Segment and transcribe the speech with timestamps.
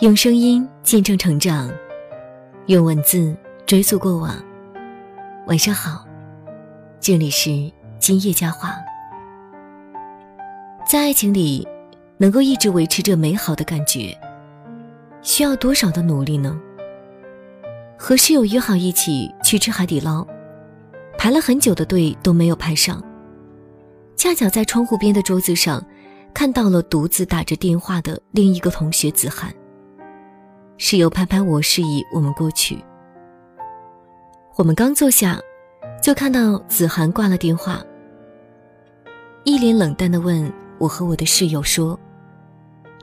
[0.00, 1.70] 用声音见证成长，
[2.66, 3.36] 用文字
[3.66, 4.42] 追溯过往。
[5.46, 6.04] 晚上好，
[6.98, 8.74] 这里是今夜佳话。
[10.88, 11.68] 在爱情里，
[12.16, 14.16] 能够一直维持着美好的感觉，
[15.20, 16.58] 需要多少的努力呢？
[17.98, 20.26] 和室友约好一起去吃海底捞，
[21.18, 23.00] 排了很久的队都没有排上，
[24.16, 25.84] 恰巧在窗户边的桌子上。
[26.34, 29.52] 看到了独自打着电话的另一个同学子涵，
[30.84, 32.76] 室友拍拍我示意我们过去。
[34.56, 35.38] 我们刚坐下，
[36.02, 37.80] 就看到子涵挂了电话，
[39.44, 41.96] 一脸冷淡的问我和我的室友说：“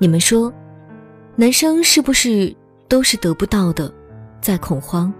[0.00, 0.50] 你们说，
[1.34, 2.56] 男生是不是
[2.88, 3.92] 都是得不到的，
[4.40, 5.12] 在恐慌；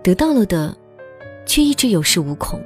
[0.00, 0.72] 得到了的，
[1.44, 2.62] 却一直有恃无恐？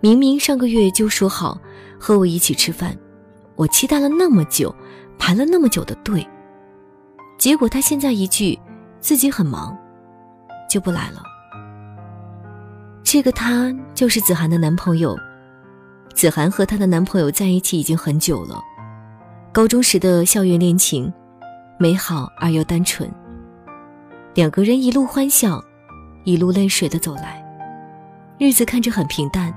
[0.00, 1.58] 明明上个月就说好
[1.98, 2.94] 和我一起吃饭。”
[3.56, 4.72] 我期待了那么久，
[5.18, 6.24] 排了那么久的队，
[7.38, 8.58] 结果他现在一句
[9.00, 9.76] 自己很忙，
[10.68, 11.22] 就不来了。
[13.04, 15.16] 这个他就是子涵的男朋友。
[16.14, 18.60] 子涵和她的男朋友在一起已经很久了，
[19.52, 21.12] 高中时的校园恋情，
[21.78, 23.08] 美好而又单纯。
[24.34, 25.62] 两个人一路欢笑，
[26.24, 27.40] 一路泪水的走来，
[28.36, 29.54] 日子看着很平淡，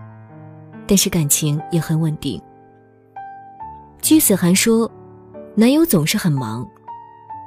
[0.85, 2.39] 但是感情也很稳定。
[4.03, 4.89] 据子涵说，
[5.55, 6.67] 男友总是很忙，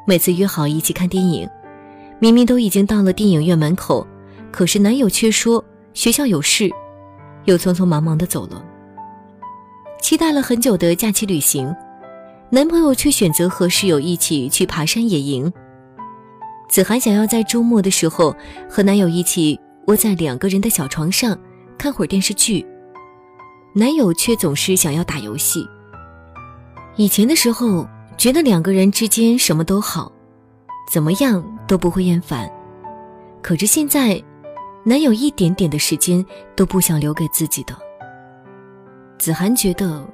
[0.07, 1.49] 每次约好一起看电影，
[2.19, 4.07] 明明都已经到了电影院门口，
[4.53, 6.71] 可是男友却说学校有事，
[7.45, 8.63] 又匆匆忙忙的走了。
[10.03, 11.75] 期待了很久的假期旅行，
[12.51, 15.51] 男朋友却选择和室友一起去爬山野营。
[16.69, 18.35] 子涵想要在周末的时候
[18.69, 21.39] 和男友一起窝在两个人的小床上
[21.79, 22.67] 看会儿电视剧，
[23.75, 25.67] 男友却总是想要打游戏。
[26.97, 30.11] 以前的时候，觉得两个人之间什么都好，
[30.91, 32.51] 怎么样都不会厌烦。
[33.43, 34.23] 可是现在，
[34.85, 36.25] 男友一点点的时间
[36.57, 37.77] 都不想留给自己的。
[39.19, 40.07] 子涵觉得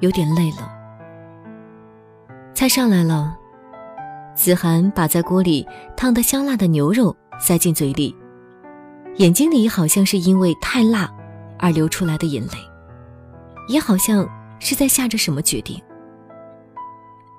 [0.00, 0.70] 有点累了。
[2.54, 3.36] 菜上来了，
[4.36, 8.14] 子涵把在锅里烫得香辣的牛肉塞进嘴里，
[9.16, 11.12] 眼睛里好像是因为太辣
[11.58, 12.52] 而流出来的眼泪，
[13.68, 14.28] 也好像
[14.60, 15.80] 是在下着什么决定。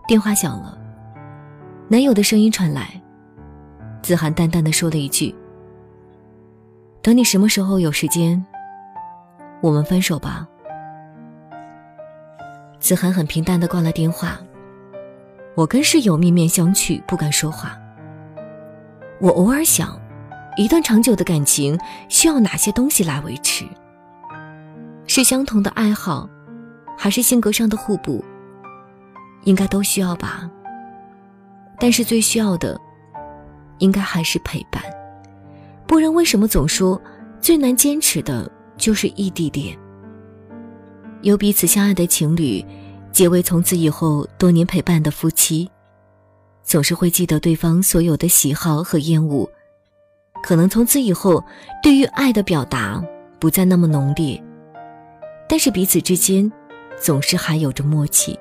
[0.07, 0.77] 电话响了，
[1.88, 3.01] 男友的声音传来，
[4.03, 5.33] 子涵淡淡的说了一句
[7.01, 8.45] ：“等你什么时候有时间，
[9.61, 10.47] 我们分手吧。”
[12.79, 14.38] 子涵很平淡的挂了电话。
[15.55, 17.75] 我跟室友面面相觑，不敢说话。
[19.19, 19.99] 我偶尔想，
[20.55, 21.79] 一段长久的感情
[22.09, 23.66] 需要哪些东西来维持？
[25.07, 26.29] 是相同的爱好，
[26.95, 28.23] 还是性格上的互补？
[29.45, 30.50] 应该都需要吧，
[31.79, 32.79] 但是最需要的，
[33.78, 34.83] 应该还是陪伴。
[35.88, 37.01] 不然为什么总说
[37.39, 39.78] 最难坚持的就是异地恋？
[41.22, 42.63] 有彼此相爱的情侣，
[43.11, 45.69] 结为从此以后多年陪伴的夫妻，
[46.63, 49.50] 总是会记得对方所有的喜好和厌恶，
[50.44, 51.44] 可能从此以后
[51.81, 53.03] 对于爱的表达
[53.39, 54.44] 不再那么浓烈，
[55.47, 56.51] 但是彼此之间
[57.00, 58.38] 总是还有着默契。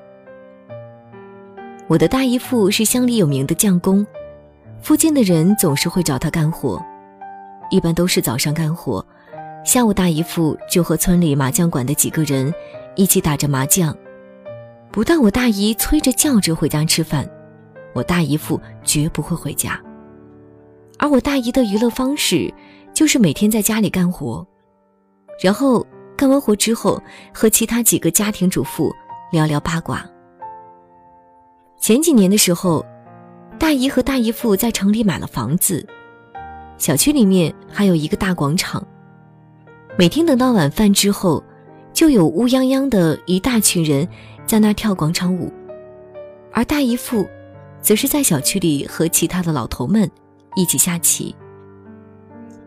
[1.87, 4.05] 我的大姨父是乡里有名的匠工，
[4.81, 6.83] 附近的人总是会找他干活，
[7.69, 9.05] 一般都是早上干活，
[9.63, 12.51] 下午大姨父就和村里麻将馆的几个人
[12.95, 13.95] 一起打着麻将。
[14.91, 17.29] 不但我大姨催着叫着回家吃饭，
[17.93, 19.79] 我大姨父绝不会回家。
[20.97, 22.51] 而我大姨的娱乐方式
[22.95, 24.43] 就是每天在家里干活，
[25.39, 25.85] 然后
[26.17, 26.99] 干完活之后
[27.31, 28.91] 和其他几个家庭主妇
[29.31, 30.03] 聊聊八卦。
[31.85, 32.83] 前几年的时候，
[33.59, 35.85] 大姨和大姨父在城里买了房子，
[36.79, 38.83] 小区里面还有一个大广场。
[39.95, 41.43] 每天等到晚饭之后，
[41.93, 44.07] 就有乌泱泱的一大群人
[44.47, 45.53] 在那跳广场舞，
[46.51, 47.23] 而大姨父
[47.81, 50.09] 则是在小区里和其他的老头们
[50.55, 51.35] 一起下棋。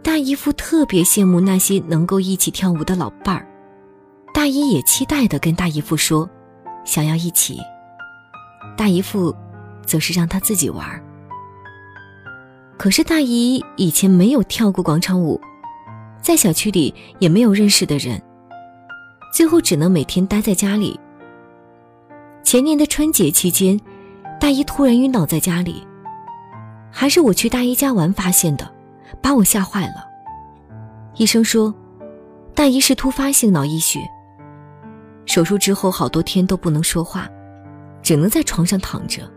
[0.01, 3.45] 大姨父特别羡慕那些能够一起跳舞的老伴儿，
[4.33, 6.31] 大姨也期待的跟大姨父说，
[6.85, 7.59] 想要一起。
[8.77, 9.35] 大姨父，
[9.85, 10.85] 则是让他自己玩。
[12.77, 15.41] 可是大姨以前没有跳过广场舞，
[16.23, 18.23] 在小区里也没有认识的人，
[19.35, 20.99] 最后只能每天待在家里。
[22.45, 23.79] 前年的春节期间，
[24.41, 25.85] 大姨突然晕倒在家里，
[26.91, 28.71] 还是我去大姨家玩发现的，
[29.21, 30.07] 把我吓坏了。
[31.17, 31.75] 医生说，
[32.55, 33.99] 大姨是突发性脑溢血，
[35.27, 37.29] 手术之后好多天都不能说话。
[38.09, 39.31] 只能在床上躺着。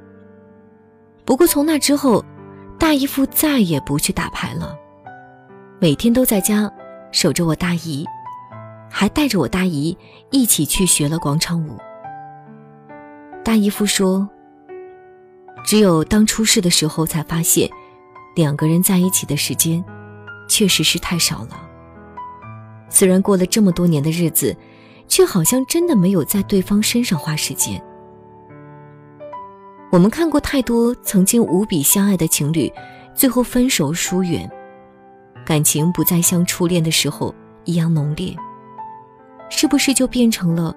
[1.26, 2.24] 不过从那之后，
[2.80, 4.74] 大姨夫再也不去打牌了，
[5.78, 6.72] 每天都在家
[7.12, 8.06] 守着我大姨，
[8.90, 9.98] 还带着我大姨
[10.30, 11.78] 一起去学了广场舞。
[13.44, 14.26] 大姨夫说
[15.66, 17.70] ：“只有当出事的时候，才发现
[18.38, 19.84] 两个人在一起的时间
[20.48, 21.62] 确实是太少了。
[22.88, 24.56] 虽然过了这么多年的日子，
[25.10, 27.84] 却好像真的没有在对方身上花时间。
[29.92, 32.72] 我们看过太多曾经无比相爱的情侣，
[33.14, 34.50] 最后分手疏远，
[35.46, 37.36] 感情不再像初恋的时候
[37.66, 38.34] 一样浓烈，
[39.50, 40.74] 是不是就变成了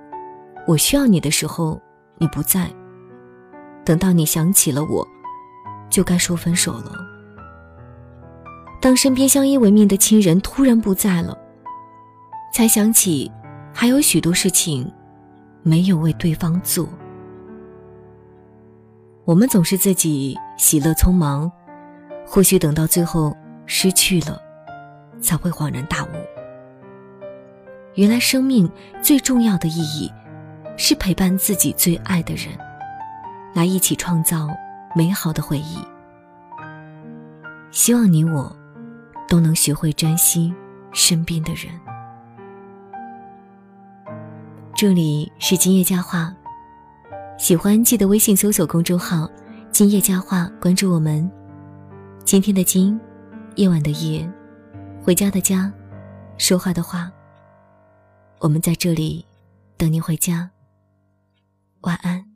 [0.67, 1.81] 我需要你的时候？”
[2.17, 2.71] 你不在，
[3.85, 5.05] 等到你想起了我，
[5.91, 6.93] 就该说分手了。
[8.81, 11.37] 当身边相依为命的亲人突然不在了，
[12.55, 13.31] 才想起
[13.73, 14.89] 还有许多事情
[15.65, 16.89] 没有为对方做。
[19.25, 21.51] 我们总是自己喜乐匆忙，
[22.27, 23.37] 或许等到最后
[23.67, 24.41] 失去了，
[25.21, 26.09] 才会恍然大悟。
[27.95, 28.71] 原来生命
[29.03, 30.13] 最重要的意义。
[30.77, 32.49] 是陪伴自己最爱的人，
[33.55, 34.49] 来一起创造
[34.93, 35.79] 美好的回忆。
[37.71, 38.53] 希望你我
[39.29, 40.53] 都能学会珍惜
[40.93, 41.73] 身边的人。
[44.75, 46.35] 这里是今夜佳话，
[47.37, 49.29] 喜欢记得微信搜索公众号
[49.73, 51.29] “今夜佳话”，关注我们。
[52.25, 52.99] 今天的今，
[53.57, 54.29] 夜晚的夜，
[55.03, 55.71] 回家的家，
[56.39, 57.11] 说话的话，
[58.39, 59.27] 我们在这里
[59.77, 60.49] 等您回家。
[61.81, 62.34] 晚安。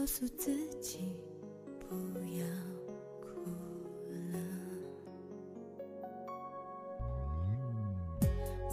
[0.00, 0.50] 告诉自
[0.80, 1.12] 己
[1.78, 2.46] 不要
[3.20, 3.50] 哭
[4.32, 4.38] 了。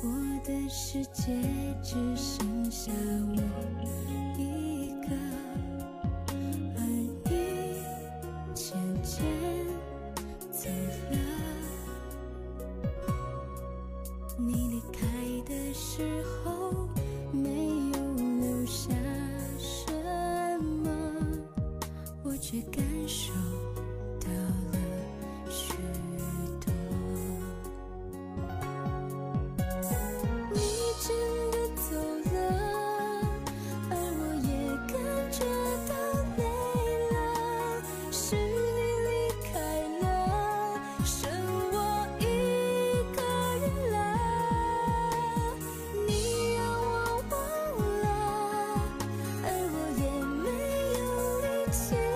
[0.01, 0.07] 我
[0.45, 1.33] 的世界
[1.83, 2.93] 只剩下
[3.35, 4.26] 我
[51.71, 52.06] see.